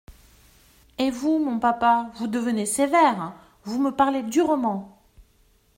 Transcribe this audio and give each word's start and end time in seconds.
Et 0.97 1.11
vous, 1.11 1.37
mon 1.37 1.59
papa, 1.59 2.09
vous 2.15 2.25
devenez 2.25 2.65
sévère!… 2.65 3.33
vous 3.65 3.79
me 3.79 3.91
parlez 3.91 4.23
durement. 4.23 4.97